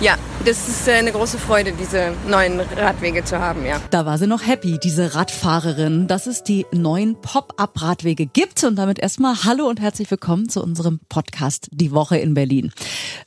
Ja, 0.00 0.16
das 0.46 0.66
ist 0.66 0.88
äh, 0.88 0.92
eine 0.92 1.12
große 1.12 1.38
Freude, 1.38 1.74
diese 1.78 2.14
neuen 2.26 2.58
Radwege 2.58 3.22
zu 3.22 3.38
haben, 3.38 3.66
ja. 3.66 3.82
Da 3.90 4.06
war 4.06 4.16
sie 4.16 4.26
noch 4.26 4.46
happy, 4.46 4.78
diese 4.82 5.14
Radfahrerin, 5.14 6.08
dass 6.08 6.26
es 6.26 6.42
die 6.42 6.64
neuen 6.72 7.20
Pop-up-Radwege 7.20 8.24
gibt. 8.24 8.64
Und 8.64 8.76
damit 8.76 8.98
erstmal 8.98 9.44
Hallo 9.44 9.68
und 9.68 9.78
herzlich 9.78 10.10
willkommen 10.10 10.48
zu 10.48 10.62
unserem 10.62 11.00
Podcast 11.10 11.68
Die 11.72 11.92
Woche 11.92 12.16
in 12.16 12.32
Berlin. 12.32 12.72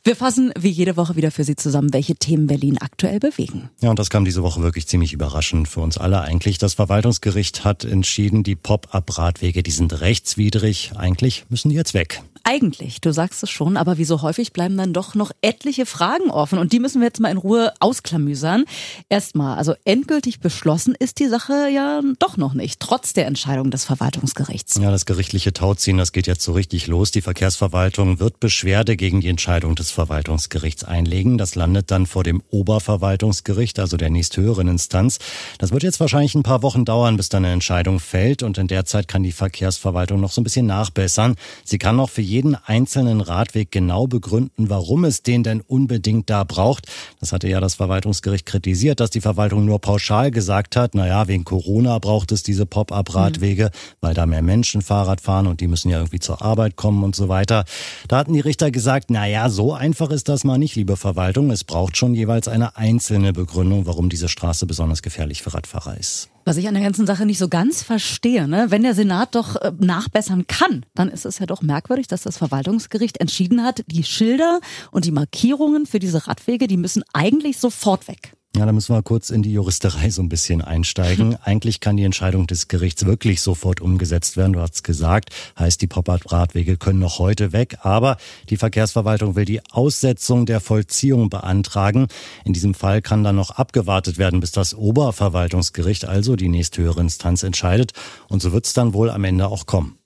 Wir 0.04 0.16
fassen 0.16 0.52
wie 0.58 0.72
jede 0.72 0.98
Woche 0.98 1.16
wieder 1.16 1.30
für 1.30 1.44
Sie 1.44 1.55
zusammen, 1.55 1.94
welche 1.94 2.16
Themen 2.16 2.48
Berlin 2.48 2.80
aktuell 2.80 3.20
bewegen. 3.20 3.70
Ja, 3.80 3.92
und 3.92 4.00
das 4.00 4.09
kam 4.09 4.26
diese 4.26 4.42
Woche 4.42 4.64
wirklich 4.64 4.88
ziemlich 4.88 5.14
überraschend 5.14 5.67
für 5.67 5.81
uns 5.81 6.00
alle 6.00 6.22
eigentlich. 6.22 6.58
Das 6.58 6.73
Verwaltungsgericht 6.73 7.64
hat 7.64 7.84
entschieden, 7.84 8.42
die 8.42 8.55
Pop-up-Radwege, 8.55 9.62
die 9.62 9.70
sind 9.70 10.02
rechtswidrig. 10.02 10.94
Eigentlich 10.95 11.45
müssen 11.50 11.70
die 11.70 11.76
jetzt 11.76 11.94
weg. 11.94 12.23
Eigentlich, 12.45 13.00
du 13.00 13.14
sagst 13.14 13.42
es 13.44 13.50
schon, 13.50 13.78
aber 13.78 13.98
wie 13.98 14.03
so 14.03 14.22
häufig 14.22 14.52
bleiben 14.52 14.76
dann 14.76 14.92
doch 14.92 15.16
noch 15.16 15.31
etliche 15.42 15.86
Fragen 15.86 16.30
offen 16.30 16.59
und 16.63 16.72
die 16.72 16.80
müssen 16.80 17.02
wir 17.02 17.08
jetzt 17.08 17.20
mal 17.20 17.30
in 17.30 17.35
Ruhe 17.35 17.73
ausklamüsern. 17.81 18.63
Erstmal, 19.09 19.58
also 19.58 19.73
endgültig 19.84 20.40
beschlossen 20.40 20.95
ist 20.98 21.20
die 21.20 21.27
Sache 21.27 21.67
ja 21.67 21.99
doch 22.20 22.38
noch 22.38 22.53
nicht, 22.53 22.80
trotz 22.80 23.12
der 23.12 23.27
Entscheidung 23.27 23.70
des 23.70 23.84
Verwaltungsgerichts. 23.84 24.80
Ja, 24.81 24.89
das 24.89 25.05
gerichtliche 25.05 25.52
Tauziehen, 25.52 25.97
das 25.97 26.14
geht 26.14 26.25
jetzt 26.25 26.42
so 26.42 26.53
richtig 26.53 26.88
los. 26.88 27.11
Die 27.11 27.20
Verkehrsverwaltung 27.20 28.22
wird 28.22 28.39
Beschwerde 28.39 28.95
gegen 28.95 29.20
die 29.20 29.28
Entscheidung 29.28 29.75
des 29.75 29.92
Verwaltungsgerichts 29.92 30.86
einlegen. 30.86 31.38
Das 31.38 31.55
landet 31.55 31.92
dann 31.92 32.05
vor 32.05 32.23
dem 32.23 32.42
Oberverwaltungsgericht, 32.50 33.77
also 33.77 33.98
der 33.98 34.09
nächsthöheren 34.09 34.70
Instanz. 34.70 35.20
Das 35.58 35.73
wird 35.73 35.83
jetzt 35.83 36.00
wahrscheinlich 36.00 36.33
ein 36.33 36.44
paar 36.44 36.61
Wochen 36.61 36.86
dauern, 36.86 37.17
bis 37.17 37.27
dann 37.27 37.44
eine 37.44 37.53
Entscheidung 37.53 38.00
fällt 38.00 38.42
und 38.42 38.58
in 38.58 38.70
der 38.70 38.86
Zeit 38.86 39.09
kann 39.09 39.23
die 39.23 39.33
Verkehrsverwaltung 39.33 40.22
noch 40.22 40.31
so 40.31 40.39
ein 40.39 40.45
bisschen 40.45 40.67
nachbessern. 40.67 41.36
Sie 41.66 41.77
kann 41.77 41.98
noch 41.98 42.09
für 42.09 42.22
jeden 42.22 42.55
einzelnen 42.55 43.20
Radweg 43.20 43.70
genau 43.70 44.08
begründen, 44.08 44.70
warum 44.70 45.03
es 45.03 45.23
den 45.23 45.44
denn 45.44 45.59
unbedingt 45.59 46.30
da 46.30 46.45
braucht. 46.54 46.88
Das 47.20 47.32
hatte 47.32 47.48
ja 47.48 47.59
das 47.59 47.76
Verwaltungsgericht 47.76 48.46
kritisiert, 48.46 49.00
dass 49.00 49.09
die 49.09 49.22
Verwaltung 49.22 49.66
nur 49.66 49.80
pauschal 49.80 50.30
gesagt 50.30 50.76
hat, 50.76 50.94
naja, 50.94 51.28
wegen 51.28 51.44
Corona 51.44 51.98
braucht 52.00 52.32
es 52.32 52.44
diese 52.44 52.66
Pop-up-Radwege, 52.66 53.66
mhm. 53.66 53.98
weil 54.02 54.14
da 54.14 54.26
mehr 54.26 54.42
Menschen 54.42 54.82
Fahrrad 54.82 55.22
fahren 55.22 55.48
und 55.48 55.62
die 55.62 55.68
müssen 55.68 55.90
ja 55.90 55.98
irgendwie 55.98 56.20
zur 56.20 56.42
Arbeit 56.42 56.76
kommen 56.76 57.04
und 57.04 57.16
so 57.16 57.28
weiter. 57.28 57.66
Da 58.08 58.18
hatten 58.18 58.34
die 58.34 58.40
Richter 58.40 58.70
gesagt, 58.72 59.10
naja, 59.10 59.50
so 59.50 59.73
einfach 59.73 60.12
ist 60.12 60.30
das 60.30 60.44
mal 60.44 60.58
nicht, 60.58 60.76
liebe 60.76 60.95
Verwaltung. 60.98 61.50
Es 61.50 61.64
braucht 61.64 61.98
schon 61.98 62.14
jeweils 62.14 62.48
eine 62.48 62.78
einzelne 62.78 63.34
Begründung, 63.34 63.86
warum 63.88 64.10
diese 64.10 64.30
Straße 64.30 64.66
besonders 64.66 65.02
gefährlich 65.02 65.42
für 65.42 65.54
Radfahrer 65.54 65.98
ist. 65.98 66.33
Was 66.45 66.58
ich 66.58 66.67
an 66.67 66.73
der 66.73 66.83
ganzen 66.83 67.05
Sache 67.05 67.25
nicht 67.25 67.38
so 67.38 67.47
ganz 67.47 67.83
verstehe, 67.83 68.47
ne? 68.47 68.66
wenn 68.69 68.83
der 68.83 68.94
Senat 68.94 69.36
doch 69.36 69.55
äh, 69.55 69.72
nachbessern 69.80 70.45
kann, 70.47 70.86
dann 70.94 71.09
ist 71.09 71.25
es 71.25 71.39
ja 71.39 71.45
doch 71.45 71.61
merkwürdig, 71.61 72.08
dass 72.08 72.23
das 72.23 72.38
Verwaltungsgericht 72.38 73.19
entschieden 73.22 73.63
hat, 73.63 73.83
die 73.88 74.03
Schilder 74.03 74.59
und 74.91 75.05
die 75.05 75.11
Markierungen 75.11 75.86
für 75.86 75.99
diese 75.99 76.27
Radwege, 76.27 76.67
die 76.67 76.77
müssen 76.77 77.03
eigentlich 77.14 77.58
sofort 77.58 78.08
weg. 78.08 78.33
Ja, 78.56 78.68
da 78.68 78.72
müssen 78.72 78.94
wir 78.94 79.02
kurz 79.02 79.32
in 79.32 79.42
die 79.42 79.52
Juristerei 79.52 80.12
so 80.12 80.22
ein 80.22 80.30
bisschen 80.30 80.62
einsteigen. 80.62 81.36
Eigentlich 81.44 81.80
kann 81.80 81.98
die 81.98 82.04
Entscheidung 82.04 82.46
des 82.46 82.68
Gerichts 82.68 83.04
wirklich 83.04 83.42
sofort 83.42 83.82
umgesetzt 83.82 84.38
werden. 84.38 84.54
Du 84.54 84.60
hast 84.60 84.84
gesagt, 84.84 85.32
heißt 85.58 85.82
die 85.82 85.88
Pop-Up-Radwege 85.88 86.78
können 86.78 87.00
noch 87.00 87.18
heute 87.18 87.52
weg. 87.52 87.78
Aber 87.82 88.18
die 88.50 88.58
Verkehrsverwaltung 88.58 89.36
will 89.36 89.45
die 89.45 89.61
Aussetzung 89.72 90.45
der 90.45 90.60
Vollziehung 90.60 91.32
beantragen. 91.32 92.08
In 92.45 92.54
diesem 92.54 92.76
Fall 92.76 93.02
kann 93.02 93.23
dann 93.23 93.38
noch 93.38 93.50
abgewartet 93.50 94.20
werden, 94.20 94.39
bis 94.39 94.52
das 94.52 94.76
Oberverwaltungsgericht, 94.76 96.06
also 96.06 96.36
die 96.36 96.50
nächsthöhere 96.50 97.02
Instanz, 97.02 97.42
entscheidet. 97.42 97.94
Und 98.27 98.44
so 98.44 98.52
wird 98.52 98.67
es 98.67 98.73
dann 98.73 98.94
wohl 98.94 99.10
am 99.10 99.23
Ende 99.23 99.48
auch 99.48 99.66
kommen. 99.66 99.98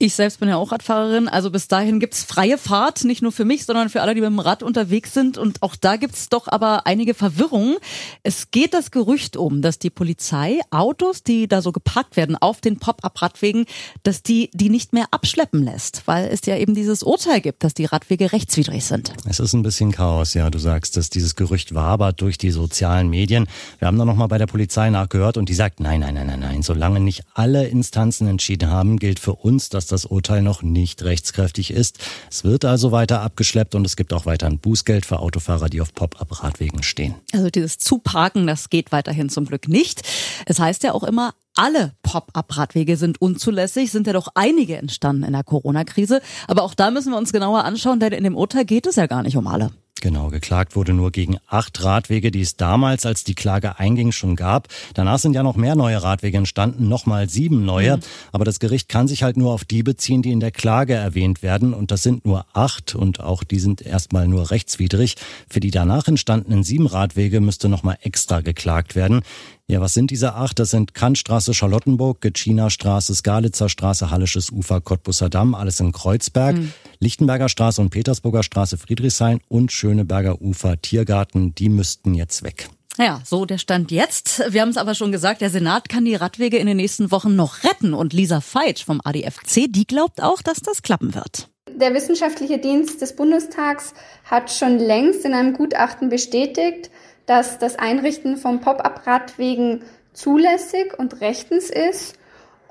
Ich 0.00 0.14
selbst 0.14 0.38
bin 0.38 0.48
ja 0.48 0.56
auch 0.56 0.70
Radfahrerin, 0.70 1.26
also 1.26 1.50
bis 1.50 1.66
dahin 1.66 1.98
gibt's 1.98 2.22
freie 2.22 2.56
Fahrt, 2.56 3.02
nicht 3.02 3.20
nur 3.20 3.32
für 3.32 3.44
mich, 3.44 3.64
sondern 3.64 3.88
für 3.88 4.00
alle, 4.00 4.14
die 4.14 4.20
mit 4.20 4.30
dem 4.30 4.38
Rad 4.38 4.62
unterwegs 4.62 5.12
sind. 5.12 5.36
Und 5.36 5.60
auch 5.60 5.74
da 5.74 5.96
gibt's 5.96 6.28
doch 6.28 6.46
aber 6.46 6.86
einige 6.86 7.14
Verwirrungen. 7.14 7.78
Es 8.22 8.52
geht 8.52 8.74
das 8.74 8.92
Gerücht 8.92 9.36
um, 9.36 9.60
dass 9.60 9.80
die 9.80 9.90
Polizei 9.90 10.60
Autos, 10.70 11.24
die 11.24 11.48
da 11.48 11.62
so 11.62 11.72
geparkt 11.72 12.16
werden 12.16 12.36
auf 12.36 12.60
den 12.60 12.78
Pop-up-Radwegen, 12.78 13.66
dass 14.04 14.22
die 14.22 14.50
die 14.54 14.70
nicht 14.70 14.92
mehr 14.92 15.06
abschleppen 15.10 15.64
lässt, 15.64 16.04
weil 16.06 16.28
es 16.28 16.46
ja 16.46 16.56
eben 16.56 16.76
dieses 16.76 17.02
Urteil 17.02 17.40
gibt, 17.40 17.64
dass 17.64 17.74
die 17.74 17.86
Radwege 17.86 18.30
rechtswidrig 18.30 18.84
sind. 18.84 19.12
Es 19.28 19.40
ist 19.40 19.52
ein 19.52 19.64
bisschen 19.64 19.90
Chaos, 19.90 20.32
ja. 20.32 20.48
Du 20.48 20.60
sagst, 20.60 20.96
dass 20.96 21.10
dieses 21.10 21.34
Gerücht 21.34 21.74
wabert 21.74 22.20
durch 22.20 22.38
die 22.38 22.52
sozialen 22.52 23.10
Medien. 23.10 23.48
Wir 23.80 23.88
haben 23.88 23.98
da 23.98 24.04
nochmal 24.04 24.28
bei 24.28 24.38
der 24.38 24.46
Polizei 24.46 24.90
nachgehört 24.90 25.36
und 25.36 25.48
die 25.48 25.54
sagt, 25.54 25.80
nein, 25.80 25.98
nein, 25.98 26.14
nein, 26.14 26.28
nein, 26.28 26.38
nein. 26.38 26.62
Solange 26.62 27.00
nicht 27.00 27.24
alle 27.34 27.66
Instanzen 27.66 28.28
entschieden 28.28 28.70
haben, 28.70 29.00
gilt 29.00 29.18
für 29.18 29.34
uns, 29.34 29.70
dass 29.70 29.87
das 29.88 30.04
Urteil 30.04 30.42
noch 30.42 30.62
nicht 30.62 31.02
rechtskräftig 31.02 31.70
ist. 31.70 31.98
Es 32.30 32.44
wird 32.44 32.64
also 32.64 32.92
weiter 32.92 33.20
abgeschleppt 33.22 33.74
und 33.74 33.84
es 33.84 33.96
gibt 33.96 34.12
auch 34.12 34.26
weiter 34.26 34.48
Bußgeld 34.50 35.06
für 35.06 35.18
Autofahrer, 35.18 35.68
die 35.68 35.80
auf 35.80 35.94
Pop-up-Radwegen 35.94 36.82
stehen. 36.82 37.14
Also 37.32 37.50
dieses 37.50 37.78
Zuparken, 37.78 38.46
das 38.46 38.70
geht 38.70 38.92
weiterhin 38.92 39.28
zum 39.28 39.46
Glück 39.46 39.68
nicht. 39.68 40.02
Es 40.46 40.58
heißt 40.58 40.82
ja 40.82 40.92
auch 40.92 41.04
immer, 41.04 41.34
alle 41.54 41.92
Pop-up-Radwege 42.02 42.96
sind 42.96 43.20
unzulässig, 43.20 43.90
sind 43.90 44.06
ja 44.06 44.12
doch 44.12 44.28
einige 44.34 44.76
entstanden 44.76 45.24
in 45.24 45.32
der 45.32 45.44
Corona-Krise. 45.44 46.20
Aber 46.46 46.62
auch 46.62 46.74
da 46.74 46.90
müssen 46.90 47.10
wir 47.10 47.18
uns 47.18 47.32
genauer 47.32 47.64
anschauen, 47.64 48.00
denn 48.00 48.12
in 48.12 48.24
dem 48.24 48.36
Urteil 48.36 48.64
geht 48.64 48.86
es 48.86 48.96
ja 48.96 49.06
gar 49.06 49.22
nicht 49.22 49.36
um 49.36 49.46
alle. 49.46 49.72
Genau, 50.00 50.28
geklagt 50.28 50.76
wurde 50.76 50.92
nur 50.92 51.10
gegen 51.10 51.38
acht 51.46 51.82
Radwege, 51.82 52.30
die 52.30 52.40
es 52.40 52.56
damals, 52.56 53.06
als 53.06 53.24
die 53.24 53.34
Klage 53.34 53.78
einging, 53.78 54.12
schon 54.12 54.36
gab. 54.36 54.68
Danach 54.94 55.18
sind 55.18 55.34
ja 55.34 55.42
noch 55.42 55.56
mehr 55.56 55.74
neue 55.74 56.02
Radwege 56.02 56.38
entstanden, 56.38 56.88
nochmal 56.88 57.28
sieben 57.28 57.64
neue. 57.64 57.96
Mhm. 57.96 58.02
Aber 58.32 58.44
das 58.44 58.60
Gericht 58.60 58.88
kann 58.88 59.08
sich 59.08 59.22
halt 59.22 59.36
nur 59.36 59.52
auf 59.52 59.64
die 59.64 59.82
beziehen, 59.82 60.22
die 60.22 60.32
in 60.32 60.40
der 60.40 60.50
Klage 60.50 60.94
erwähnt 60.94 61.42
werden. 61.42 61.74
Und 61.74 61.90
das 61.90 62.02
sind 62.02 62.24
nur 62.24 62.46
acht 62.52 62.94
und 62.94 63.20
auch 63.20 63.44
die 63.44 63.58
sind 63.58 63.82
erstmal 63.82 64.28
nur 64.28 64.50
rechtswidrig. 64.50 65.16
Für 65.48 65.60
die 65.60 65.70
danach 65.70 66.08
entstandenen 66.08 66.64
sieben 66.64 66.86
Radwege 66.86 67.40
müsste 67.40 67.68
nochmal 67.68 67.98
extra 68.02 68.40
geklagt 68.40 68.96
werden. 68.96 69.22
Ja, 69.70 69.82
was 69.82 69.92
sind 69.92 70.10
diese 70.10 70.34
acht? 70.34 70.58
Das 70.58 70.70
sind 70.70 70.94
Kantstraße, 70.94 71.52
Charlottenburg, 71.52 72.22
Gecina 72.22 72.70
Straße, 72.70 73.14
Skalitzer 73.14 73.68
Straße, 73.68 74.10
Hallisches 74.10 74.50
Ufer, 74.50 74.80
Cottbusser 74.80 75.28
Damm, 75.28 75.54
alles 75.54 75.78
in 75.80 75.92
Kreuzberg, 75.92 76.56
mhm. 76.56 76.72
Lichtenberger 77.00 77.48
Straße 77.48 77.80
und 77.80 77.90
Petersburger 77.90 78.42
Straße, 78.42 78.78
Friedrichshain 78.78 79.40
und 79.48 79.72
Schöneberger 79.72 80.40
Ufer, 80.40 80.80
Tiergarten, 80.80 81.54
die 81.54 81.68
müssten 81.68 82.14
jetzt 82.14 82.42
weg. 82.42 82.68
Ja, 82.98 83.22
so 83.24 83.44
der 83.44 83.58
Stand 83.58 83.92
jetzt. 83.92 84.42
Wir 84.52 84.60
haben 84.60 84.70
es 84.70 84.76
aber 84.76 84.96
schon 84.96 85.12
gesagt, 85.12 85.40
der 85.40 85.50
Senat 85.50 85.88
kann 85.88 86.04
die 86.04 86.16
Radwege 86.16 86.58
in 86.58 86.66
den 86.66 86.78
nächsten 86.78 87.12
Wochen 87.12 87.36
noch 87.36 87.62
retten. 87.62 87.94
Und 87.94 88.12
Lisa 88.12 88.40
Feitsch 88.40 88.84
vom 88.84 89.00
ADFC, 89.04 89.66
die 89.68 89.86
glaubt 89.86 90.20
auch, 90.20 90.42
dass 90.42 90.58
das 90.58 90.82
klappen 90.82 91.14
wird. 91.14 91.48
Der 91.72 91.94
wissenschaftliche 91.94 92.58
Dienst 92.58 93.00
des 93.00 93.14
Bundestags 93.14 93.94
hat 94.24 94.50
schon 94.50 94.78
längst 94.78 95.24
in 95.24 95.32
einem 95.32 95.52
Gutachten 95.52 96.08
bestätigt, 96.08 96.90
dass 97.26 97.60
das 97.60 97.78
Einrichten 97.78 98.36
von 98.36 98.60
Pop-up-Radwegen 98.60 99.82
zulässig 100.12 100.98
und 100.98 101.20
rechtens 101.20 101.70
ist 101.70 102.18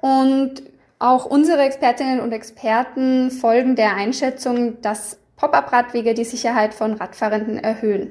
und 0.01 0.63
auch 0.99 1.25
unsere 1.25 1.61
Expertinnen 1.61 2.19
und 2.19 2.31
Experten 2.31 3.31
folgen 3.31 3.75
der 3.75 3.95
Einschätzung, 3.95 4.81
dass 4.81 5.19
Pop-up-Radwege 5.35 6.13
die 6.13 6.23
Sicherheit 6.23 6.73
von 6.73 6.93
Radfahrenden 6.93 7.57
erhöhen. 7.59 8.09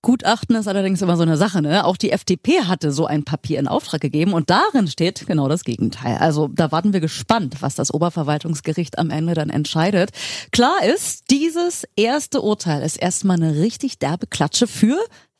Gutachten 0.00 0.54
ist 0.54 0.68
allerdings 0.68 1.02
immer 1.02 1.16
so 1.16 1.24
eine 1.24 1.36
Sache, 1.36 1.60
ne? 1.60 1.84
Auch 1.84 1.96
die 1.96 2.12
FDP 2.12 2.62
hatte 2.62 2.92
so 2.92 3.06
ein 3.06 3.24
Papier 3.24 3.58
in 3.58 3.66
Auftrag 3.66 4.00
gegeben 4.00 4.32
und 4.32 4.48
darin 4.48 4.86
steht 4.86 5.26
genau 5.26 5.48
das 5.48 5.64
Gegenteil. 5.64 6.18
Also 6.18 6.48
da 6.48 6.70
warten 6.70 6.92
wir 6.92 7.00
gespannt, 7.00 7.56
was 7.60 7.74
das 7.74 7.92
Oberverwaltungsgericht 7.92 8.96
am 8.96 9.10
Ende 9.10 9.34
dann 9.34 9.50
entscheidet. 9.50 10.10
Klar 10.52 10.84
ist, 10.84 11.30
dieses 11.30 11.84
erste 11.96 12.42
Urteil 12.42 12.82
ist 12.82 12.96
erstmal 12.96 13.42
eine 13.42 13.56
richtig 13.56 13.98
derbe 13.98 14.28
Klatsche 14.28 14.68
für 14.68 14.98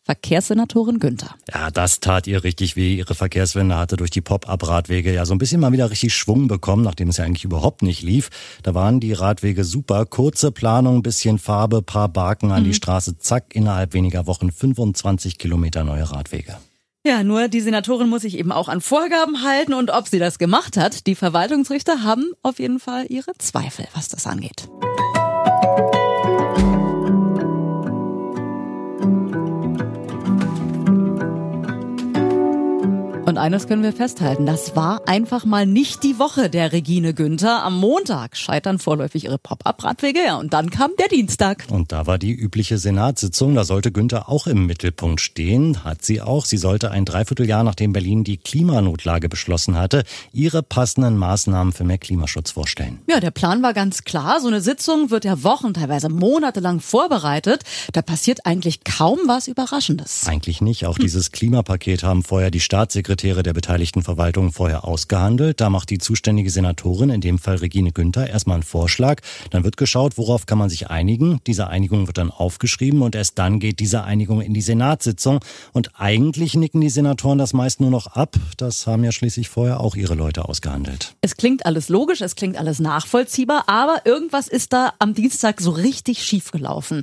Verkehrssenatorin 0.08 1.00
Günther. 1.00 1.34
Ja, 1.52 1.70
das 1.70 2.00
tat 2.00 2.26
ihr 2.26 2.42
richtig 2.42 2.76
weh. 2.76 2.94
Ihre 2.94 3.14
Verkehrswende 3.14 3.76
hatte 3.76 3.98
durch 3.98 4.10
die 4.10 4.22
Pop-up-Radwege 4.22 5.12
ja 5.12 5.26
so 5.26 5.34
ein 5.34 5.38
bisschen 5.38 5.60
mal 5.60 5.72
wieder 5.72 5.90
richtig 5.90 6.14
Schwung 6.14 6.48
bekommen, 6.48 6.82
nachdem 6.82 7.10
es 7.10 7.18
ja 7.18 7.26
eigentlich 7.26 7.44
überhaupt 7.44 7.82
nicht 7.82 8.00
lief. 8.00 8.30
Da 8.62 8.74
waren 8.74 9.00
die 9.00 9.12
Radwege 9.12 9.64
super. 9.64 10.06
Kurze 10.06 10.50
Planung, 10.50 11.02
bisschen 11.02 11.38
Farbe, 11.38 11.82
paar 11.82 12.08
Barken 12.08 12.52
an 12.52 12.62
mhm. 12.62 12.68
die 12.68 12.74
Straße, 12.74 13.18
zack, 13.18 13.54
innerhalb 13.54 13.92
weniger 13.92 14.26
Wochen 14.26 14.50
25 14.50 15.36
Kilometer 15.36 15.84
neue 15.84 16.10
Radwege. 16.10 16.56
Ja, 17.04 17.22
nur 17.22 17.48
die 17.48 17.60
Senatorin 17.60 18.08
muss 18.08 18.22
sich 18.22 18.38
eben 18.38 18.50
auch 18.50 18.68
an 18.68 18.80
Vorgaben 18.80 19.42
halten 19.42 19.74
und 19.74 19.90
ob 19.90 20.08
sie 20.08 20.18
das 20.18 20.38
gemacht 20.38 20.78
hat. 20.78 21.06
Die 21.06 21.16
Verwaltungsrichter 21.16 22.02
haben 22.02 22.32
auf 22.42 22.58
jeden 22.60 22.80
Fall 22.80 23.04
ihre 23.10 23.32
Zweifel, 23.36 23.86
was 23.92 24.08
das 24.08 24.26
angeht. 24.26 24.68
Und 33.28 33.36
eines 33.36 33.66
können 33.66 33.82
wir 33.82 33.92
festhalten, 33.92 34.46
das 34.46 34.74
war 34.74 35.06
einfach 35.06 35.44
mal 35.44 35.66
nicht 35.66 36.02
die 36.02 36.18
Woche 36.18 36.48
der 36.48 36.72
Regine 36.72 37.12
Günther. 37.12 37.62
Am 37.62 37.78
Montag 37.78 38.38
scheitern 38.38 38.78
vorläufig 38.78 39.24
ihre 39.24 39.36
Pop-up-Radwege, 39.36 40.20
ja, 40.24 40.38
und 40.38 40.54
dann 40.54 40.70
kam 40.70 40.92
der 40.98 41.08
Dienstag. 41.08 41.66
Und 41.68 41.92
da 41.92 42.06
war 42.06 42.16
die 42.16 42.32
übliche 42.32 42.78
Senatssitzung, 42.78 43.54
da 43.54 43.64
sollte 43.64 43.92
Günther 43.92 44.30
auch 44.30 44.46
im 44.46 44.64
Mittelpunkt 44.64 45.20
stehen, 45.20 45.84
hat 45.84 46.06
sie 46.06 46.22
auch. 46.22 46.46
Sie 46.46 46.56
sollte 46.56 46.90
ein 46.90 47.04
Dreivierteljahr, 47.04 47.64
nachdem 47.64 47.92
Berlin 47.92 48.24
die 48.24 48.38
Klimanotlage 48.38 49.28
beschlossen 49.28 49.76
hatte, 49.76 50.04
ihre 50.32 50.62
passenden 50.62 51.18
Maßnahmen 51.18 51.74
für 51.74 51.84
mehr 51.84 51.98
Klimaschutz 51.98 52.52
vorstellen. 52.52 53.00
Ja, 53.10 53.20
der 53.20 53.30
Plan 53.30 53.62
war 53.62 53.74
ganz 53.74 54.04
klar. 54.04 54.40
So 54.40 54.48
eine 54.48 54.62
Sitzung 54.62 55.10
wird 55.10 55.26
ja 55.26 55.42
Wochen, 55.42 55.74
teilweise 55.74 56.08
monatelang 56.08 56.80
vorbereitet. 56.80 57.62
Da 57.92 58.00
passiert 58.00 58.46
eigentlich 58.46 58.84
kaum 58.84 59.18
was 59.26 59.48
Überraschendes. 59.48 60.26
Eigentlich 60.26 60.62
nicht. 60.62 60.86
Auch 60.86 60.96
dieses 60.96 61.30
Klimapaket 61.30 62.02
haben 62.04 62.22
vorher 62.22 62.50
die 62.50 62.60
Staatssekretäre 62.60 63.17
Staatssekretäre 63.18 63.42
der 63.42 63.52
beteiligten 63.52 64.02
Verwaltungen 64.02 64.52
vorher 64.52 64.84
ausgehandelt. 64.84 65.60
Da 65.60 65.70
macht 65.70 65.90
die 65.90 65.98
zuständige 65.98 66.50
Senatorin, 66.50 67.10
in 67.10 67.20
dem 67.20 67.38
Fall 67.38 67.56
Regine 67.56 67.90
Günther, 67.90 68.28
erstmal 68.28 68.54
einen 68.54 68.62
Vorschlag. 68.62 69.20
Dann 69.50 69.64
wird 69.64 69.76
geschaut, 69.76 70.16
worauf 70.16 70.46
kann 70.46 70.58
man 70.58 70.68
sich 70.68 70.88
einigen. 70.88 71.40
Diese 71.46 71.66
Einigung 71.66 72.06
wird 72.06 72.18
dann 72.18 72.30
aufgeschrieben 72.30 73.02
und 73.02 73.16
erst 73.16 73.38
dann 73.38 73.58
geht 73.58 73.80
diese 73.80 74.04
Einigung 74.04 74.40
in 74.40 74.54
die 74.54 74.60
Senatssitzung. 74.60 75.40
Und 75.72 75.90
eigentlich 75.94 76.54
nicken 76.54 76.80
die 76.80 76.90
Senatoren 76.90 77.38
das 77.38 77.52
meist 77.52 77.80
nur 77.80 77.90
noch 77.90 78.06
ab. 78.06 78.36
Das 78.56 78.86
haben 78.86 79.02
ja 79.02 79.10
schließlich 79.10 79.48
vorher 79.48 79.80
auch 79.80 79.96
ihre 79.96 80.14
Leute 80.14 80.48
ausgehandelt. 80.48 81.14
Es 81.20 81.36
klingt 81.36 81.66
alles 81.66 81.88
logisch, 81.88 82.20
es 82.20 82.36
klingt 82.36 82.56
alles 82.56 82.78
nachvollziehbar, 82.78 83.64
aber 83.66 84.02
irgendwas 84.04 84.46
ist 84.48 84.72
da 84.72 84.92
am 85.00 85.14
Dienstag 85.14 85.60
so 85.60 85.70
richtig 85.70 86.22
schief 86.22 86.52
gelaufen. 86.52 87.02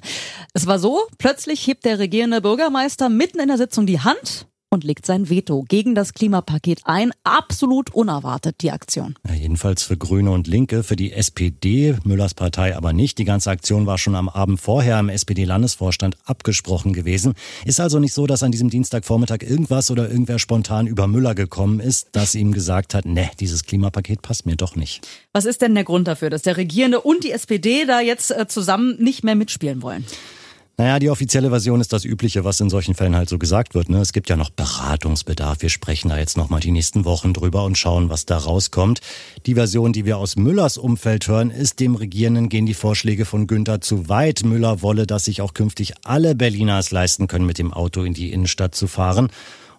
Es 0.54 0.66
war 0.66 0.80
so, 0.80 1.02
plötzlich 1.18 1.68
hebt 1.68 1.84
der 1.84 2.00
regierende 2.00 2.42
Bürgermeister 2.42 3.10
mitten 3.10 3.40
in 3.40 3.48
der 3.48 3.58
Sitzung 3.58 3.86
die 3.86 4.00
Hand 4.00 4.48
und 4.76 4.84
legt 4.84 5.08
sein 5.08 5.30
Veto 5.30 5.66
gegen 5.68 5.96
das 5.96 6.14
Klimapaket 6.14 6.82
ein. 6.84 7.12
Absolut 7.24 7.94
unerwartet 7.96 8.58
die 8.62 8.72
Aktion. 8.72 9.16
Ja, 9.28 9.34
jedenfalls 9.34 9.82
für 9.82 9.98
Grüne 9.98 10.30
und 10.30 10.46
Linke, 10.46 10.84
für 10.84 10.96
die 10.96 11.12
SPD, 11.12 11.96
Müllers 12.04 12.36
Partei 12.36 12.76
aber 12.78 12.94
nicht. 12.94 13.18
Die 13.18 13.26
ganze 13.26 13.50
Aktion 13.50 13.88
war 13.88 13.98
schon 13.98 14.16
am 14.16 14.30
Abend 14.30 14.62
vorher 14.62 15.00
im 15.00 15.10
SPD-Landesvorstand 15.10 16.18
abgesprochen 16.26 16.94
gewesen. 16.94 17.34
Ist 17.66 17.80
also 17.80 17.98
nicht 18.00 18.14
so, 18.14 18.28
dass 18.28 18.44
an 18.44 18.52
diesem 18.52 18.70
Dienstagvormittag 18.70 19.42
irgendwas 19.42 19.90
oder 19.90 20.10
irgendwer 20.10 20.38
spontan 20.38 20.86
über 20.86 21.08
Müller 21.08 21.34
gekommen 21.34 21.80
ist, 21.80 22.10
dass 22.12 22.36
ihm 22.36 22.52
gesagt 22.52 22.94
hat, 22.94 23.06
ne, 23.06 23.32
dieses 23.40 23.64
Klimapaket 23.64 24.22
passt 24.22 24.46
mir 24.46 24.56
doch 24.56 24.76
nicht. 24.76 25.08
Was 25.34 25.46
ist 25.46 25.62
denn 25.62 25.74
der 25.74 25.86
Grund 25.86 26.08
dafür, 26.08 26.30
dass 26.30 26.44
der 26.44 26.58
Regierende 26.58 27.02
und 27.02 27.24
die 27.24 27.32
SPD 27.32 27.86
da 27.86 28.02
jetzt 28.02 28.32
äh, 28.32 28.48
zusammen 28.48 28.98
nicht 29.02 29.24
mehr 29.24 29.36
mitspielen 29.36 29.82
wollen? 29.82 30.06
Naja, 30.78 31.00
die 31.00 31.10
offizielle 31.10 31.52
Version 31.52 31.80
ist 31.80 31.94
das 31.94 32.04
Übliche, 32.04 32.44
was 32.44 32.60
in 32.60 32.70
solchen 32.70 32.96
Fällen 32.96 33.16
halt 33.16 33.30
so 33.30 33.38
gesagt 33.38 33.76
wird. 33.76 33.88
Ne? 33.88 34.00
Es 34.00 34.12
gibt 34.12 34.30
ja 34.30 34.36
noch 34.36 34.50
Beratungsbedarf. 34.50 35.62
Wir 35.62 35.70
sprechen 35.70 36.10
da 36.10 36.18
jetzt 36.18 36.36
nochmal 36.36 36.60
die 36.60 36.72
nächsten 36.72 37.06
Wochen 37.06 37.32
drüber 37.32 37.64
und 37.64 37.78
schauen, 37.78 38.10
was 38.10 38.26
da 38.26 38.38
rauskommt. 38.38 39.00
Die 39.46 39.56
Version, 39.56 39.94
die 39.94 40.04
wir 40.04 40.18
aus 40.18 40.36
Müllers 40.36 40.78
Umfeld 40.78 41.30
hören, 41.30 41.50
ist, 41.50 41.80
dem 41.80 41.96
Regierenden 41.96 42.50
gehen 42.50 42.66
die 42.66 42.74
Vorschläge 42.74 43.24
von 43.24 43.48
Günther 43.48 43.80
zu 43.80 44.10
weit. 44.10 44.44
Müller 44.44 44.82
wolle, 44.82 45.08
dass 45.08 45.26
sich 45.26 45.42
auch 45.42 45.54
künftig 45.54 45.94
alle 46.04 46.36
Berliner 46.36 46.78
es 46.80 46.92
leisten 46.92 47.28
können, 47.28 47.46
mit 47.46 47.58
dem 47.58 47.72
Auto 47.72 48.04
in 48.04 48.14
die 48.14 48.34
Innenstadt 48.34 48.76
zu 48.76 48.88
fahren. 48.88 49.30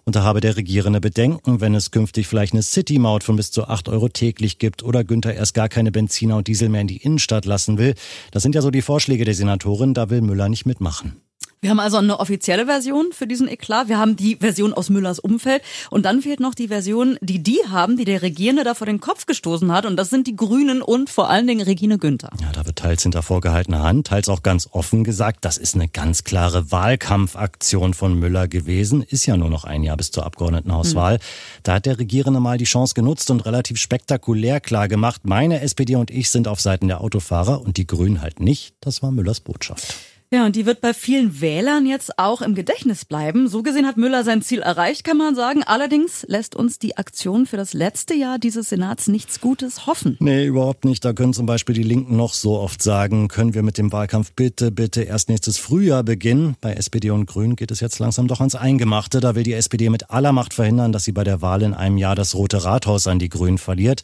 Und 0.07 0.15
da 0.15 0.23
habe 0.23 0.39
der 0.39 0.55
Regierende 0.55 1.01
Bedenken, 1.01 1.59
wenn 1.59 1.75
es 1.75 1.91
künftig 1.91 2.27
vielleicht 2.27 2.53
eine 2.53 2.63
City-Maut 2.63 3.25
von 3.25 3.35
bis 3.35 3.51
zu 3.51 3.67
acht 3.67 3.89
Euro 3.89 4.07
täglich 4.07 4.57
gibt 4.57 4.81
oder 4.81 5.03
Günther 5.03 5.33
erst 5.33 5.53
gar 5.53 5.67
keine 5.67 5.91
Benziner 5.91 6.37
und 6.37 6.47
Diesel 6.47 6.69
mehr 6.69 6.79
in 6.79 6.87
die 6.87 6.95
Innenstadt 6.95 7.43
lassen 7.43 7.77
will. 7.77 7.93
Das 8.31 8.41
sind 8.41 8.55
ja 8.55 8.61
so 8.61 8.71
die 8.71 8.81
Vorschläge 8.81 9.25
der 9.25 9.33
Senatorin, 9.33 9.93
da 9.93 10.09
will 10.09 10.21
Müller 10.21 10.47
nicht 10.47 10.65
mitmachen. 10.65 11.26
Wir 11.59 11.71
haben 11.71 11.79
also 11.79 11.97
eine 11.97 12.19
offizielle 12.19 12.67
Version 12.67 13.07
für 13.11 13.25
diesen 13.25 13.47
Eklat. 13.47 13.87
Wir 13.87 13.97
haben 13.97 14.15
die 14.15 14.35
Version 14.35 14.73
aus 14.73 14.91
Müllers 14.91 15.17
Umfeld. 15.17 15.63
Und 15.89 16.05
dann 16.05 16.21
fehlt 16.21 16.39
noch 16.39 16.53
die 16.53 16.67
Version, 16.67 17.17
die 17.21 17.41
die 17.41 17.59
haben, 17.67 17.97
die 17.97 18.05
der 18.05 18.21
Regierende 18.21 18.63
da 18.63 18.75
vor 18.75 18.85
den 18.85 18.99
Kopf 18.99 19.25
gestoßen 19.25 19.71
hat. 19.71 19.87
Und 19.87 19.95
das 19.95 20.11
sind 20.11 20.27
die 20.27 20.35
Grünen 20.35 20.83
und 20.83 21.09
vor 21.09 21.31
allen 21.31 21.47
Dingen 21.47 21.65
Regine 21.65 21.97
Günther. 21.97 22.29
Ja, 22.39 22.51
da 22.51 22.63
wird 22.67 22.77
teils 22.77 23.01
hinter 23.01 23.23
vorgehaltener 23.23 23.81
Hand, 23.81 24.05
teils 24.07 24.29
auch 24.29 24.43
ganz 24.43 24.69
offen 24.71 25.03
gesagt, 25.03 25.45
das 25.45 25.57
ist 25.57 25.73
eine 25.73 25.87
ganz 25.87 26.23
klare 26.23 26.71
Wahlkampfaktion 26.71 27.95
von 27.95 28.19
Müller 28.19 28.47
gewesen. 28.47 29.01
Ist 29.01 29.25
ja 29.25 29.35
nur 29.35 29.49
noch 29.49 29.63
ein 29.63 29.81
Jahr 29.81 29.97
bis 29.97 30.11
zur 30.11 30.27
Abgeordnetenhauswahl. 30.27 31.15
Hm. 31.15 31.21
Da 31.63 31.73
hat 31.73 31.87
der 31.87 31.97
Regierende 31.97 32.39
mal 32.39 32.59
die 32.59 32.65
Chance 32.65 32.93
genutzt 32.93 33.31
und 33.31 33.45
relativ 33.47 33.79
spektakulär 33.79 34.59
klar 34.59 34.87
gemacht, 34.87 35.21
meine 35.23 35.61
SPD 35.61 35.95
und 35.95 36.11
ich 36.11 36.29
sind 36.29 36.47
auf 36.47 36.61
Seiten 36.61 36.87
der 36.87 37.01
Autofahrer 37.01 37.61
und 37.61 37.77
die 37.77 37.87
Grünen 37.87 38.21
halt 38.21 38.39
nicht. 38.39 38.75
Das 38.79 39.01
war 39.01 39.11
Müllers 39.11 39.39
Botschaft. 39.39 39.95
Ja, 40.29 40.45
und 40.45 40.57
die 40.57 40.65
wird 40.65 40.81
bei 40.81 40.93
vielen 40.93 41.39
Wählern 41.39 41.85
jetzt 41.85 42.19
auch 42.19 42.41
im 42.41 42.53
Gedächtnis 42.53 43.05
bleiben. 43.05 43.47
So 43.47 43.63
gesehen 43.63 43.87
hat 43.87 43.95
Müller 43.95 44.25
sein 44.25 44.41
Ziel 44.41 44.59
erreicht, 44.59 45.05
kann 45.05 45.15
man 45.15 45.35
sagen. 45.35 45.63
Allerdings 45.63 46.25
lässt 46.27 46.53
uns 46.53 46.79
die 46.79 46.97
Aktion 46.97 47.45
für 47.45 47.55
das 47.55 47.73
letzte 47.73 48.13
Jahr 48.13 48.37
dieses 48.37 48.67
Senats 48.67 49.07
nichts 49.07 49.39
Gutes 49.39 49.87
hoffen. 49.87 50.17
Nee, 50.19 50.45
überhaupt 50.45 50.83
nicht. 50.83 51.05
Da 51.05 51.13
können 51.13 51.31
zum 51.31 51.45
Beispiel 51.45 51.75
die 51.75 51.83
Linken 51.83 52.17
noch 52.17 52.33
so 52.33 52.59
oft 52.59 52.83
sagen, 52.83 53.29
können 53.29 53.53
wir 53.53 53.63
mit 53.63 53.77
dem 53.77 53.93
Wahlkampf 53.93 54.33
bitte, 54.33 54.69
bitte 54.69 55.03
erst 55.03 55.29
nächstes 55.29 55.57
Frühjahr 55.59 56.03
beginnen. 56.03 56.57
Bei 56.59 56.73
SPD 56.73 57.09
und 57.09 57.25
Grünen 57.25 57.55
geht 57.55 57.71
es 57.71 57.79
jetzt 57.79 57.99
langsam 57.99 58.27
doch 58.27 58.41
ans 58.41 58.55
Eingemachte. 58.55 59.21
Da 59.21 59.33
will 59.33 59.43
die 59.43 59.53
SPD 59.53 59.89
mit 59.89 60.11
aller 60.11 60.33
Macht 60.33 60.53
verhindern, 60.53 60.91
dass 60.91 61.05
sie 61.05 61.13
bei 61.13 61.23
der 61.23 61.41
Wahl 61.41 61.61
in 61.61 61.73
einem 61.73 61.97
Jahr 61.97 62.15
das 62.15 62.35
Rote 62.35 62.65
Rathaus 62.65 63.07
an 63.07 63.19
die 63.19 63.29
Grünen 63.29 63.59
verliert. 63.59 64.01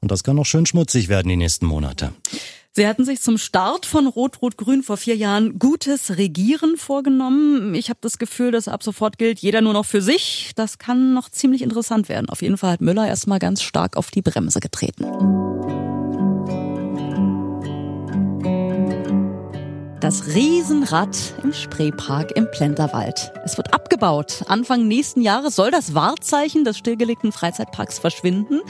Und 0.00 0.10
das 0.10 0.22
kann 0.22 0.36
noch 0.36 0.44
schön 0.44 0.66
schmutzig 0.66 1.08
werden 1.08 1.30
die 1.30 1.36
nächsten 1.36 1.64
Monate. 1.64 2.12
Sie 2.74 2.86
hatten 2.86 3.04
sich 3.04 3.20
zum 3.20 3.36
Start 3.36 3.84
von 3.84 4.06
Rot-Rot-Grün 4.06 4.82
vor 4.82 4.96
vier 4.96 5.14
Jahren 5.14 5.58
gutes 5.58 6.16
Regieren 6.16 6.78
vorgenommen. 6.78 7.74
Ich 7.74 7.90
habe 7.90 7.98
das 8.00 8.16
Gefühl, 8.16 8.50
dass 8.50 8.66
ab 8.66 8.82
sofort 8.82 9.18
gilt, 9.18 9.40
jeder 9.40 9.60
nur 9.60 9.74
noch 9.74 9.84
für 9.84 10.00
sich. 10.00 10.52
Das 10.56 10.78
kann 10.78 11.12
noch 11.12 11.28
ziemlich 11.28 11.60
interessant 11.60 12.08
werden. 12.08 12.30
Auf 12.30 12.40
jeden 12.40 12.56
Fall 12.56 12.72
hat 12.72 12.80
Müller 12.80 13.06
erstmal 13.06 13.40
ganz 13.40 13.60
stark 13.60 13.98
auf 13.98 14.10
die 14.10 14.22
Bremse 14.22 14.60
getreten. 14.60 15.81
Das 20.02 20.34
Riesenrad 20.34 21.16
im 21.44 21.52
Spreepark 21.52 22.32
im 22.32 22.50
Plenterwald. 22.50 23.30
Es 23.44 23.56
wird 23.56 23.72
abgebaut. 23.72 24.42
Anfang 24.48 24.88
nächsten 24.88 25.22
Jahres 25.22 25.54
soll 25.54 25.70
das 25.70 25.94
Wahrzeichen 25.94 26.64
des 26.64 26.76
stillgelegten 26.76 27.30
Freizeitparks 27.30 28.00
verschwinden 28.00 28.62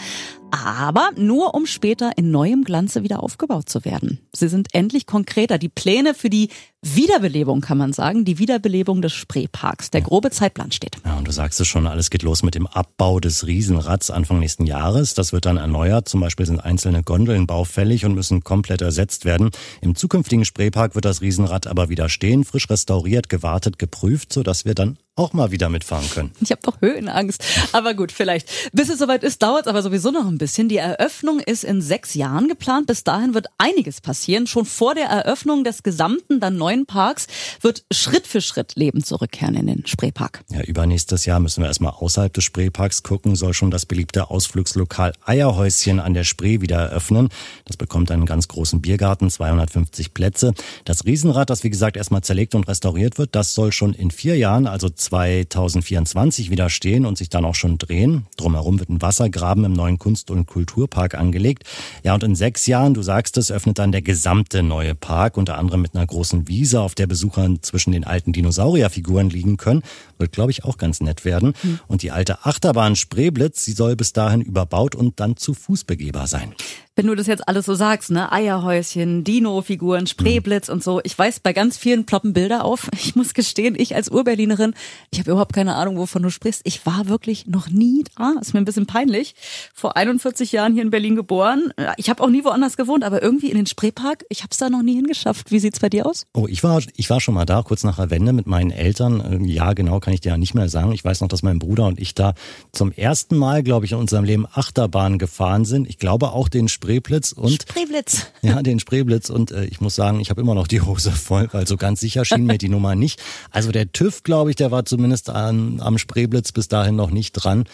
aber 0.53 1.11
nur 1.17 1.55
um 1.55 1.65
später 1.65 2.13
in 2.17 2.31
neuem 2.31 2.63
Glanze 2.63 3.03
wieder 3.03 3.23
aufgebaut 3.23 3.71
zu 3.71 3.85
werden. 3.87 4.21
Sie 4.35 4.49
sind 4.49 4.69
endlich 4.75 5.07
konkreter. 5.07 5.57
Die 5.57 5.71
Pläne 5.71 6.13
für 6.13 6.29
die 6.29 6.51
Wiederbelebung, 6.85 7.61
kann 7.61 7.79
man 7.79 7.93
sagen, 7.93 8.25
die 8.25 8.41
Wiederbelebung 8.41 9.03
des 9.03 9.13
Spreeparks. 9.13 9.91
Der 9.91 10.01
grobe 10.01 10.33
Zeitplan 10.33 10.73
steht. 10.73 10.97
Ja, 11.05 11.17
und 11.17 11.29
du 11.29 11.31
sagst 11.31 11.61
es 11.61 11.69
schon, 11.69 11.87
alles 11.87 12.11
geht 12.11 12.25
los 12.25 12.43
mit 12.43 12.57
dem 12.57 12.67
Abbau 12.67 13.21
des 13.21 13.47
Riesenrads 13.47 14.11
Anfang 14.11 14.41
nächsten 14.41 14.67
Jahres. 14.67 15.15
Das 15.15 15.33
wird 15.33 15.47
dann 15.47 15.59
erneuert. 15.59 16.09
Zum 16.09 16.21
Beispiel 16.21 16.45
sind 16.45 16.59
einzelne 16.59 17.05
Gondeln 17.05 17.47
baufällig 17.47 18.05
und 18.05 18.17
müssen 18.17 18.43
komplett 18.43 18.81
ersetzt 18.81 19.25
werden. 19.25 19.51
Im 19.81 19.95
zukünftigen 19.95 20.45
Spreepark 20.45 20.97
wird 20.97 21.05
das 21.05 21.21
Riesenrad 21.21 21.69
aber 21.69 21.89
wieder 21.89 22.09
stehen, 22.09 22.43
frisch 22.45 22.69
restauriert, 22.69 23.29
gewartet, 23.29 23.79
geprüft, 23.79 24.33
sodass 24.33 24.65
wir 24.65 24.75
dann 24.75 24.99
auch 25.15 25.35
mal 25.35 25.51
wieder 25.51 25.69
mitfahren 25.69 26.09
können. 26.09 26.33
Ich 26.41 26.51
habe 26.51 26.63
doch 26.63 26.81
Höhenangst. 26.81 27.45
Aber 27.73 27.93
gut, 27.93 28.13
vielleicht. 28.13 28.49
Bis 28.73 28.89
es 28.89 28.99
soweit 28.99 29.23
ist, 29.23 29.43
dauert 29.43 29.63
es 29.63 29.67
aber 29.67 29.83
sowieso 29.83 30.11
noch 30.11 30.27
ein 30.27 30.39
bisschen. 30.39 30.71
Die 30.71 30.79
Eröffnung 30.79 31.41
ist 31.41 31.65
in 31.65 31.83
sechs 31.83 32.15
Jahren 32.15 32.49
geplant. 32.49 32.87
Bis 32.87 33.05
dahin 33.05 33.35
wird 33.35 33.49
einiges 33.59 34.01
passieren. 34.01 34.47
Schon 34.47 34.65
vor 34.65 34.95
der 34.95 35.07
Eröffnung 35.07 35.65
des 35.65 35.83
gesamten 35.83 36.41
dann 36.41 36.57
neuen 36.57 36.87
Parks 36.87 37.27
wird 37.61 37.85
Schritt 37.93 38.27
für 38.27 38.41
Schritt 38.41 38.73
Leben 38.77 39.05
zurückkehren 39.05 39.55
in 39.55 39.67
den 39.67 39.87
Spreepark. 39.87 40.45
Ja, 40.49 40.63
übernächstes 40.63 41.27
Jahr 41.27 41.41
müssen 41.41 41.63
wir 41.63 41.69
erstmal 41.69 41.93
außerhalb 41.93 42.33
des 42.33 42.45
Spreeparks 42.45 43.03
gucken. 43.03 43.37
Soll 43.37 43.53
schon 43.53 43.71
das 43.71 43.85
beliebte 43.85 44.31
Ausflugslokal 44.31 45.13
Eierhäuschen 45.27 46.01
an 46.01 46.15
der 46.15 46.25
Spree 46.25 46.63
wieder 46.63 46.79
eröffnen. 46.79 47.29
Das 47.67 47.77
bekommt 47.77 48.11
einen 48.11 48.25
ganz 48.25 48.49
großen 48.49 48.81
Biergarten, 48.81 49.29
250 49.29 50.15
Plätze. 50.15 50.55
Das 50.87 51.05
Riesenrad, 51.05 51.51
das 51.51 51.65
wie 51.65 51.71
gesagt 51.71 51.99
erstmal 51.99 52.23
zerlegt 52.23 52.55
und 52.55 52.67
restauriert 52.67 53.19
wird, 53.19 53.35
das 53.35 53.53
soll 53.53 53.73
schon 53.73 53.93
in 53.93 54.11
vier 54.11 54.39
Jahren, 54.39 54.67
also 54.67 54.89
2024 55.05 56.51
wieder 56.51 56.71
stehen 56.71 57.07
und 57.07 57.19
sich 57.19 57.29
dann 57.29 57.45
auch 57.45 57.55
schon 57.55 57.79
drehen. 57.79 58.27
Drumherum 58.37 58.79
wird 58.79 58.89
ein 58.89 59.03
Wassergraben 59.03 59.65
im 59.65 59.73
neuen 59.73 59.99
Kunst- 59.99 60.31
und 60.31 60.47
Kulturpark 60.47 61.15
angelegt. 61.15 61.65
Ja, 62.03 62.15
und 62.15 62.23
in 62.23 62.35
sechs 62.35 62.67
Jahren, 62.67 62.95
du 62.95 63.03
sagst 63.03 63.37
es, 63.37 63.51
öffnet 63.51 63.79
dann 63.79 63.93
der 63.93 64.03
gesamte 64.03 64.63
neue 64.63 64.95
Park, 64.95 65.37
unter 65.37 65.59
anderem 65.59 65.83
mit 65.83 65.95
einer 65.95 66.07
großen 66.07 66.49
Wiese, 66.49 66.81
auf 66.81 66.95
der 66.95 67.07
Besucher 67.07 67.49
zwischen 67.63 67.93
den 67.93 68.05
alten 68.05 68.33
Dinosaurierfiguren 68.33 69.31
liegen 69.31 69.57
können. 69.57 69.83
Wird, 70.19 70.33
glaube 70.33 70.51
ich, 70.51 70.65
auch 70.65 70.79
ganz 70.79 71.01
nett 71.01 71.25
werden. 71.25 71.55
Mhm. 71.63 71.81
Und 71.89 72.03
die 72.03 72.11
alte 72.11 72.45
Achterbahn 72.45 72.97
Spreeblitz, 72.97 73.65
sie 73.65 73.73
soll 73.73 73.97
bis 73.97 74.13
dahin 74.13 74.41
überbaut 74.41 74.95
und 74.95 75.21
dann 75.21 75.37
zu 75.37 75.55
Fuß 75.55 75.85
begehbar 75.85 76.27
sein 76.27 76.55
wenn 76.95 77.07
du 77.07 77.15
das 77.15 77.27
jetzt 77.27 77.49
alles 77.49 77.67
so 77.67 77.75
sagst, 77.75 78.11
ne? 78.11 78.31
Eierhäuschen, 78.31 79.25
Dino-Figuren, 79.25 80.07
Spreeblitz 80.07 80.69
und 80.69 80.83
so. 80.85 81.01
Ich 81.05 81.19
weiß, 81.19 81.41
bei 81.41 81.53
ganz 81.53 81.79
vielen 81.79 82.05
ploppen 82.05 82.33
Bilder 82.33 82.65
auf. 82.65 82.89
Ich 82.95 83.17
muss 83.17 83.35
gestehen, 83.35 83.75
ich 83.79 83.95
als 83.95 84.11
Urberlinerin, 84.11 84.75
ich 85.11 85.19
habe 85.19 85.31
überhaupt 85.31 85.55
keine 85.55 85.75
Ahnung, 85.75 85.97
wovon 85.97 86.23
du 86.23 86.31
sprichst. 86.31 86.63
Ich 86.65 86.85
war 86.87 87.09
wirklich 87.09 87.47
noch 87.47 87.69
nie 87.69 88.05
da. 88.17 88.35
Ist 88.41 88.55
mir 88.55 88.61
ein 88.61 88.65
bisschen 88.65 88.87
peinlich. 88.87 89.35
Vor 89.75 89.97
41 89.97 90.53
Jahren 90.53 90.75
hier 90.75 90.83
in 90.83 90.91
Berlin 90.91 91.17
geboren. 91.17 91.73
Ich 91.97 92.11
habe 92.11 92.23
auch 92.23 92.29
nie 92.29 92.45
woanders 92.45 92.77
gewohnt, 92.77 93.05
aber 93.05 93.23
irgendwie 93.23 93.51
in 93.51 93.57
den 93.57 93.67
Spreepark, 93.67 94.25
ich 94.29 94.41
habe 94.41 94.51
es 94.51 94.59
da 94.59 94.71
noch 94.71 94.83
nie 94.83 94.95
hingeschafft. 94.95 95.51
Wie 95.51 95.59
sieht's 95.59 95.81
bei 95.81 95.89
dir 95.89 96.07
aus? 96.07 96.27
Oh, 96.35 96.47
ich 96.49 96.63
war, 96.63 96.81
ich 96.97 97.11
war 97.11 97.21
schon 97.21 97.35
mal 97.35 97.47
da, 97.47 97.63
kurz 97.63 97.85
nach 97.85 97.97
der 97.97 98.11
Wende 98.11 98.33
mit 98.33 98.47
meinen 98.47 98.71
Eltern. 98.71 99.45
Ja, 99.45 99.73
genau, 99.73 100.01
kann 100.01 100.15
ich 100.15 100.21
dir 100.21 100.31
ja 100.31 100.39
nicht 100.39 100.55
mehr 100.55 100.69
sagen. 100.69 100.93
Ich 100.93 101.05
weiß 101.05 101.21
noch, 101.21 101.29
dass 101.29 101.43
mein 101.43 101.59
Bruder 101.59 101.87
und 101.87 102.01
ich 102.01 102.15
da 102.15 102.35
zum 102.73 102.93
ersten 102.93 103.37
Mal, 103.37 103.63
glaube 103.63 103.87
ich, 103.87 103.93
in 103.93 103.99
unserem 103.99 104.25
Leben 104.25 104.47
Achterbahn 104.53 105.19
gefahren 105.19 105.65
sind. 105.65 105.89
Ich 105.89 105.99
glaube 105.99 106.33
auch 106.33 106.49
den 106.49 106.69
Spreeblitz 106.83 107.31
und 107.31 107.63
Spreeblitz. 107.63 108.27
Ja, 108.43 108.61
den 108.61 108.81
Spreeblitz 108.81 109.31
und 109.31 109.53
äh, 109.53 109.67
ich 109.67 109.81
muss 109.81 109.95
sagen, 109.95 110.19
ich 110.19 110.31
habe 110.31 110.41
immer 110.41 110.57
noch 110.57 110.67
die 110.67 110.81
Hose 110.81 111.13
voll, 111.13 111.49
weil 111.53 111.65
so 111.65 111.77
ganz 111.77 112.01
sicher 112.01 112.25
schien 112.25 112.45
mir 112.45 112.59
die 112.59 112.69
Nummer 112.71 112.97
nicht. 112.97 113.23
Also 113.53 113.71
der 113.71 113.93
TÜV, 113.93 114.25
glaube 114.25 114.51
ich, 114.51 114.57
der 114.57 114.73
war 114.73 114.85
zumindest 114.85 115.31
an, 115.31 115.81
am 115.81 115.97
Spreeblitz 115.97 116.51
bis 116.51 116.67
dahin 116.67 116.97
noch 116.97 117.11
nicht 117.11 117.33
dran. 117.35 117.67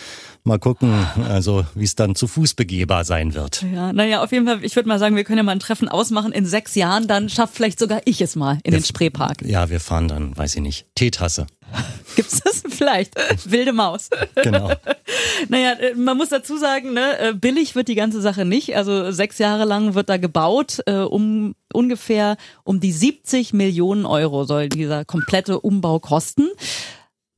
Mal 0.44 0.58
gucken, 0.58 1.06
also 1.26 1.64
wie 1.74 1.84
es 1.84 1.94
dann 1.94 2.16
zu 2.16 2.26
Fuß 2.26 2.52
begehbar 2.52 3.06
sein 3.06 3.32
wird. 3.32 3.64
Ja, 3.72 3.94
naja, 3.94 4.22
auf 4.22 4.30
jeden 4.30 4.44
Fall, 4.46 4.62
ich 4.62 4.76
würde 4.76 4.88
mal 4.88 4.98
sagen, 4.98 5.16
wir 5.16 5.24
können 5.24 5.38
ja 5.38 5.42
mal 5.42 5.52
ein 5.52 5.60
Treffen 5.60 5.88
ausmachen 5.88 6.32
in 6.32 6.44
sechs 6.44 6.74
Jahren, 6.74 7.08
dann 7.08 7.30
schafft 7.30 7.54
vielleicht 7.54 7.78
sogar 7.78 8.02
ich 8.04 8.20
es 8.20 8.36
mal 8.36 8.58
in 8.62 8.72
den 8.72 8.84
Spreepark. 8.84 9.40
Ja, 9.42 9.70
wir 9.70 9.80
fahren 9.80 10.08
dann, 10.08 10.36
weiß 10.36 10.56
ich 10.56 10.60
nicht, 10.60 10.84
Teetasse. 10.94 11.46
Gibt's 12.16 12.40
das 12.40 12.62
vielleicht? 12.78 13.14
Wilde 13.50 13.72
Maus. 13.72 14.08
Genau. 14.42 14.70
naja, 15.48 15.72
äh, 15.72 15.94
man 15.94 16.16
muss 16.16 16.30
dazu 16.30 16.56
sagen, 16.56 16.94
ne, 16.94 17.18
äh, 17.18 17.34
billig 17.34 17.74
wird 17.74 17.88
die 17.88 17.94
ganze 17.94 18.20
Sache 18.20 18.44
nicht. 18.44 18.76
Also 18.76 19.10
sechs 19.10 19.38
Jahre 19.38 19.64
lang 19.64 19.94
wird 19.94 20.08
da 20.08 20.16
gebaut, 20.16 20.78
äh, 20.86 20.94
um 20.94 21.54
ungefähr 21.72 22.36
um 22.64 22.80
die 22.80 22.92
70 22.92 23.52
Millionen 23.52 24.06
Euro 24.06 24.44
soll 24.44 24.68
dieser 24.68 25.04
komplette 25.04 25.60
Umbau 25.60 25.98
kosten. 25.98 26.48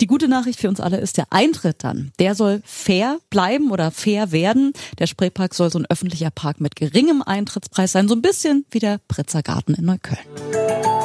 Die 0.00 0.06
gute 0.06 0.28
Nachricht 0.28 0.58
für 0.58 0.68
uns 0.68 0.80
alle 0.80 0.96
ist, 0.96 1.18
der 1.18 1.26
Eintritt 1.28 1.84
dann, 1.84 2.10
der 2.18 2.34
soll 2.34 2.62
fair 2.64 3.18
bleiben 3.28 3.70
oder 3.70 3.90
fair 3.90 4.32
werden. 4.32 4.72
Der 4.98 5.06
Spreepark 5.06 5.54
soll 5.54 5.70
so 5.70 5.78
ein 5.78 5.86
öffentlicher 5.90 6.30
Park 6.30 6.58
mit 6.58 6.74
geringem 6.74 7.22
Eintrittspreis 7.22 7.92
sein, 7.92 8.08
so 8.08 8.14
ein 8.14 8.22
bisschen 8.22 8.64
wie 8.70 8.78
der 8.78 8.98
Pritzer 9.08 9.42
Garten 9.42 9.74
in 9.74 9.84
Neukölln. 9.84 10.99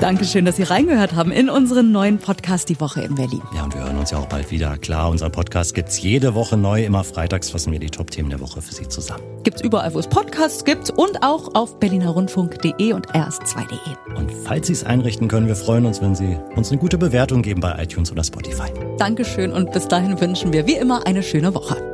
Dankeschön, 0.00 0.46
dass 0.46 0.56
Sie 0.56 0.62
reingehört 0.62 1.14
haben 1.14 1.30
in 1.30 1.50
unseren 1.50 1.92
neuen 1.92 2.16
Podcast 2.16 2.70
Die 2.70 2.80
Woche 2.80 3.02
in 3.02 3.14
Berlin. 3.16 3.42
Ja, 3.54 3.64
und 3.64 3.74
wir 3.74 3.84
hören 3.84 3.98
uns 3.98 4.10
ja 4.10 4.18
auch 4.18 4.26
bald 4.26 4.50
wieder. 4.50 4.78
Klar, 4.78 5.10
unser 5.10 5.28
Podcast 5.28 5.74
gibt's 5.74 6.00
jede 6.00 6.34
Woche 6.34 6.56
neu. 6.56 6.84
Immer 6.84 7.04
freitags 7.04 7.50
fassen 7.50 7.70
wir 7.70 7.78
die 7.78 7.90
Top-Themen 7.90 8.30
der 8.30 8.40
Woche 8.40 8.62
für 8.62 8.74
Sie 8.74 8.88
zusammen. 8.88 9.22
Gibt's 9.42 9.60
überall, 9.60 9.92
wo 9.92 9.98
es 9.98 10.08
Podcasts 10.08 10.64
gibt 10.64 10.88
und 10.88 11.22
auch 11.22 11.54
auf 11.54 11.78
berlinerrundfunk.de 11.80 12.94
und 12.94 13.08
rs2.de. 13.12 14.16
Und 14.16 14.32
falls 14.44 14.68
Sie 14.68 14.72
es 14.72 14.84
einrichten 14.84 15.28
können, 15.28 15.48
wir 15.48 15.56
freuen 15.56 15.84
uns, 15.84 16.00
wenn 16.00 16.14
Sie 16.14 16.38
uns 16.56 16.70
eine 16.70 16.80
gute 16.80 16.96
Bewertung 16.96 17.42
geben 17.42 17.60
bei 17.60 17.82
iTunes 17.82 18.10
oder 18.10 18.24
Spotify. 18.24 18.72
Dankeschön 18.98 19.52
und 19.52 19.70
bis 19.72 19.86
dahin 19.86 20.18
wünschen 20.18 20.54
wir 20.54 20.66
wie 20.66 20.76
immer 20.76 21.06
eine 21.06 21.22
schöne 21.22 21.54
Woche. 21.54 21.89